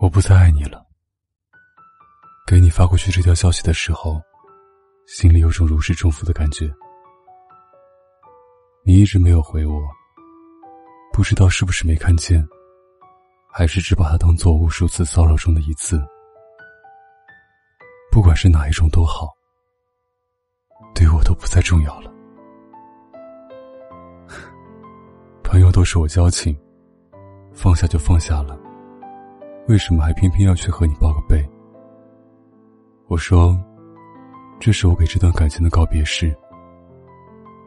[0.00, 0.80] 我不再爱你了。
[2.46, 4.22] 给你发过去这条消息的时候，
[5.08, 6.72] 心里有种如释重负的感觉。
[8.84, 9.82] 你一直没有回我，
[11.12, 12.46] 不知道是不是没看见，
[13.52, 16.00] 还是只把它当做无数次骚扰中的一次。
[18.12, 19.28] 不管是哪一种都好，
[20.94, 22.12] 对我都不再重要了。
[25.42, 26.56] 朋友都是我交情，
[27.52, 28.56] 放下就放下了。
[29.68, 31.46] 为什么还偏偏要去和你报个备？
[33.06, 33.54] 我说，
[34.58, 36.34] 这是我给这段感情的告别式。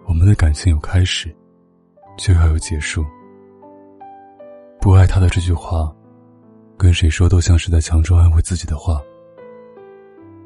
[0.07, 1.33] 我们的感情有开始，
[2.17, 3.05] 就要有结束。
[4.79, 5.95] 不爱他的这句话，
[6.75, 8.99] 跟谁说都像是在强装安慰自己的话。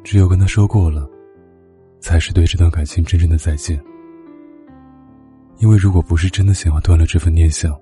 [0.03, 1.09] 只有跟他说过了，
[2.01, 3.81] 才是对这段感情真正的再见。
[5.59, 7.73] 因为如果不是真的想要断了这份念想，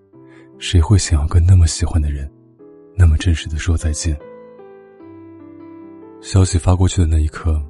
[0.60, 2.32] 谁会想要跟那么喜欢的人？
[2.96, 4.18] 那么真实的说再见。
[6.22, 7.62] 消息发过去的那一刻，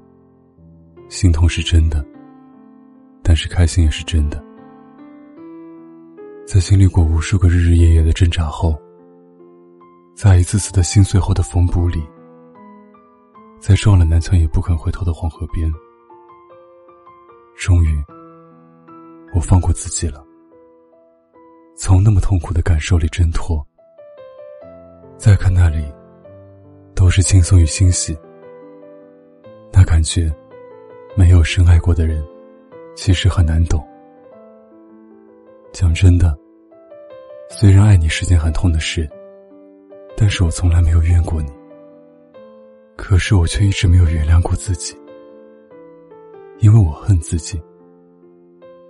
[1.09, 2.05] 心痛是真的，
[3.23, 4.43] 但是开心也是真的。
[6.45, 8.79] 在经历过无数个日日夜夜的挣扎后，
[10.15, 12.03] 在一次次的心碎后的缝补里，
[13.59, 15.71] 在撞了南墙也不肯回头的黄河边，
[17.57, 18.03] 终于，
[19.33, 20.23] 我放过自己了，
[21.75, 23.65] 从那么痛苦的感受里挣脱。
[25.23, 25.81] 再看那里，
[26.93, 28.13] 都是轻松与欣喜。
[29.71, 30.29] 那感觉，
[31.15, 32.21] 没有深爱过的人，
[32.93, 33.81] 其实很难懂。
[35.71, 36.37] 讲真的，
[37.49, 39.09] 虽然爱你是件很痛的事，
[40.17, 41.49] 但是我从来没有怨过你。
[42.97, 44.93] 可是我却一直没有原谅过自己，
[46.59, 47.57] 因为我恨自己，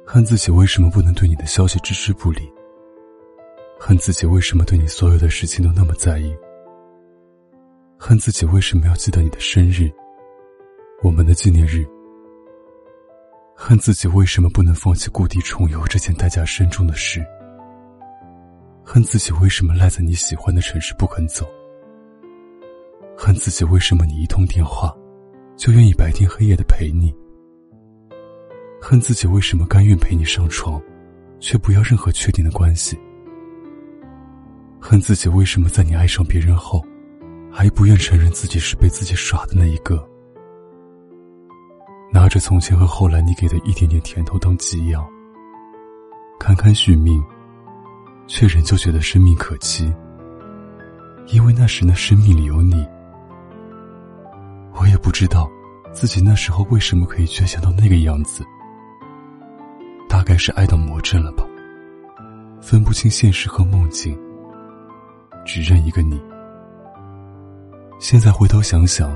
[0.04, 2.52] 恨自己为什么不能对你的消息置之不理。
[3.86, 6.34] 恨自己为什么对你所有的事情都那么在意，
[8.00, 9.92] 恨自己为什么要记得你的生日，
[11.02, 11.86] 我们的纪念日，
[13.54, 17.22] 恨自己为什么不能放弃故地重游这件代价深重的事，
[18.86, 21.46] 恨自己为什么赖在你喜欢的城市不肯走，
[23.18, 24.96] 恨自己为什么你一通电话，
[25.58, 27.14] 就愿意白天黑夜的陪你，
[28.82, 30.82] 恨自己为什么甘愿陪你上床，
[31.42, 32.98] 却不要任何确定的关系。
[34.86, 36.84] 恨自己为什么在你爱上别人后，
[37.50, 40.06] 还不愿承认自己是被自己耍的那一个。
[42.12, 45.08] 拿着从前和后来你给的一点点甜头当给养，
[46.38, 47.24] 堪堪续命，
[48.28, 49.92] 却仍旧觉得生命可期。
[51.28, 52.86] 因为那时那生命里有你。
[54.74, 55.50] 我也不知道
[55.94, 58.44] 自己那时候为什么可以倔强到那个样子，
[60.10, 61.46] 大概是爱到魔怔了吧，
[62.62, 64.14] 分不清现实和梦境。
[65.46, 66.22] 只认一个你。
[68.00, 69.16] 现在回头想想，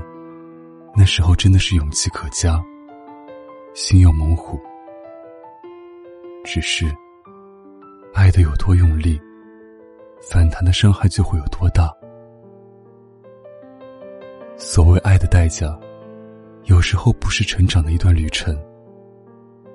[0.96, 2.62] 那时候真的是勇气可嘉，
[3.74, 4.58] 心有猛虎。
[6.44, 6.86] 只是，
[8.14, 9.20] 爱的有多用力，
[10.22, 11.92] 反弹的伤害就会有多大。
[14.56, 15.78] 所谓爱的代价，
[16.64, 18.58] 有时候不是成长的一段旅程，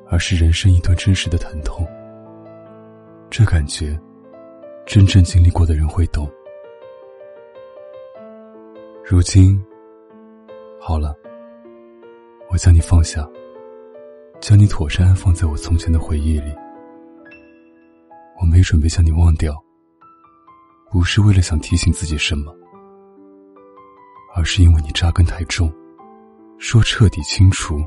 [0.09, 1.87] 而是人生一段真实的疼痛。
[3.29, 3.99] 这感觉，
[4.85, 6.29] 真正经历过的人会懂。
[9.05, 9.61] 如今，
[10.79, 11.13] 好了，
[12.49, 13.27] 我将你放下，
[14.39, 16.55] 将你妥善安放在我从前的回忆里。
[18.39, 19.61] 我没准备将你忘掉，
[20.89, 22.55] 不是为了想提醒自己什么，
[24.33, 25.69] 而是因为你扎根太重，
[26.57, 27.83] 说彻底清除，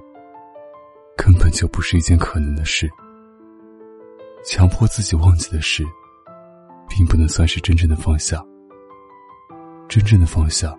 [1.16, 2.86] 根本就不是一件可能的事。
[4.44, 5.82] 强迫自己忘记的事，
[6.90, 8.44] 并不能算是真正的放下。
[9.88, 10.76] 真正的放下。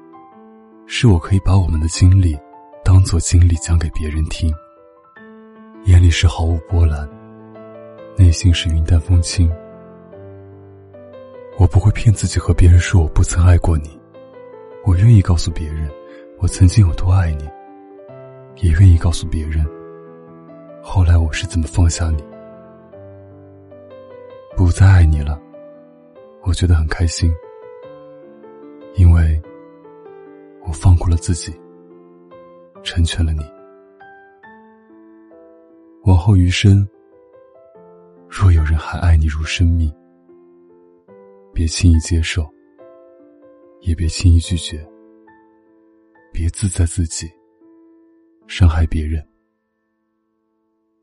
[0.90, 2.40] 是我可以把我们的经历
[2.84, 4.50] 当做经历讲给别人听，
[5.84, 7.08] 眼里是毫无波澜，
[8.18, 9.52] 内心是云淡风轻。
[11.58, 14.00] 我不会骗自己和别人说我不曾爱过你，
[14.86, 15.92] 我愿意告诉别人
[16.38, 17.44] 我曾经有多爱你，
[18.66, 19.66] 也愿意告诉别人
[20.82, 22.24] 后来我是怎么放下你，
[24.56, 25.38] 不再爱你了。
[26.44, 27.30] 我觉得很开心，
[28.96, 29.40] 因为。
[30.68, 31.58] 我放过了自己，
[32.84, 33.42] 成全了你。
[36.04, 36.86] 往后余生，
[38.30, 39.90] 若有人还爱你如生命，
[41.54, 42.46] 别轻易接受，
[43.80, 44.86] 也别轻易拒绝，
[46.34, 47.32] 别自在自己，
[48.46, 49.26] 伤害别人。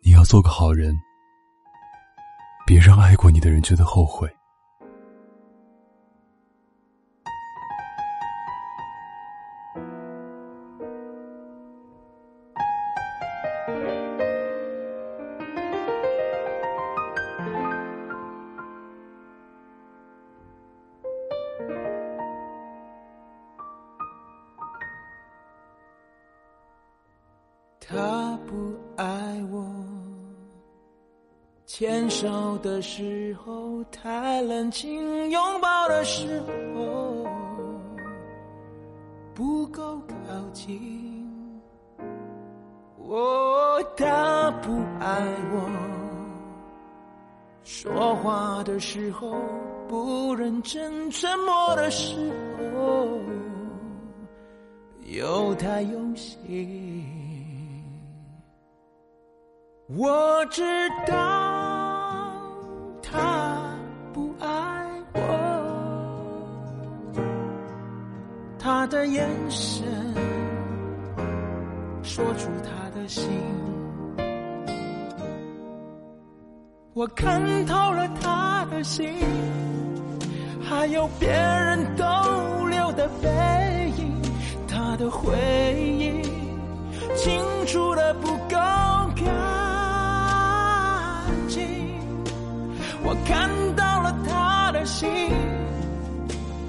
[0.02, 0.94] 你要做个好人，
[2.66, 4.28] 别让爱过你的人觉得后悔。
[32.04, 36.38] 年少的时候太冷清，拥抱的时
[36.74, 37.26] 候
[39.34, 41.26] 不够靠近。
[42.98, 44.70] 哦，他不
[45.00, 45.70] 爱我，
[47.62, 49.34] 说话的时候
[49.88, 52.14] 不认真，沉默的时
[52.76, 53.08] 候
[55.06, 57.02] 又太用心。
[59.88, 60.62] 我知
[61.06, 61.53] 道
[68.64, 69.84] 他的眼神
[72.02, 73.28] 说出他的心。
[76.94, 79.06] 我看透了他的心，
[80.62, 82.06] 还有别人逗
[82.70, 83.28] 留的背
[83.98, 84.10] 影，
[84.66, 85.30] 他的回
[85.76, 86.22] 忆
[87.14, 88.28] 清楚的不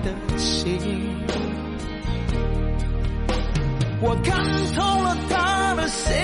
[0.00, 0.78] 的心，
[4.00, 6.14] 我看透了他的心，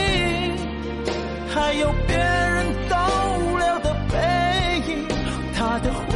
[1.52, 2.96] 还有别人逗
[3.58, 4.16] 留的背
[4.88, 5.06] 影，
[5.54, 6.08] 他的回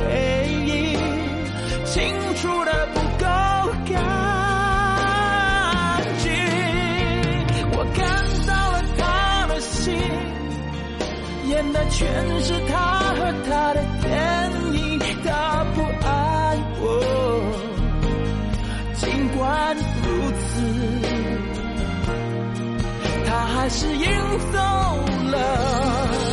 [0.66, 0.96] 忆
[1.84, 1.96] 清
[2.36, 3.26] 楚的不够
[3.92, 3.96] 干
[6.18, 6.30] 净。
[7.72, 8.00] 我看
[8.46, 9.02] 到了他
[9.48, 9.86] 的心，
[11.48, 12.06] 演的全
[12.40, 12.74] 是他
[13.14, 13.18] 和
[13.48, 14.06] 他的电
[14.74, 15.76] 影，他不
[16.06, 16.08] 爱
[23.68, 24.58] 还是赢走
[25.30, 26.27] 了。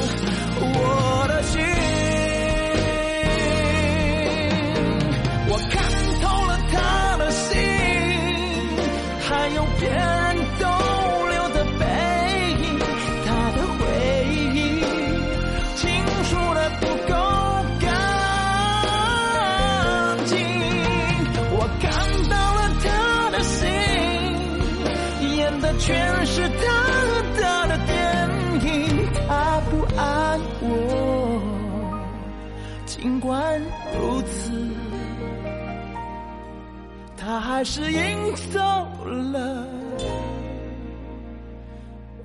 [37.26, 38.60] 他还是赢走
[39.04, 39.68] 了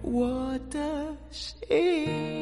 [0.03, 0.79] 我的
[1.31, 2.40] 心。